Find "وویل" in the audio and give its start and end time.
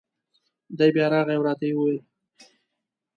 1.75-1.99